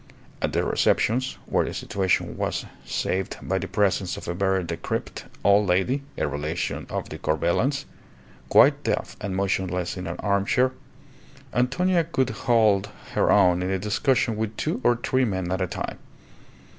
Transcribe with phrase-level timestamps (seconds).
[0.41, 5.25] At the receptions where the situation was saved by the presence of a very decrepit
[5.43, 7.85] old lady (a relation of the Corbelans),
[8.49, 10.71] quite deaf and motionless in an armchair
[11.53, 15.67] Antonia could hold her own in a discussion with two or three men at a
[15.67, 15.99] time.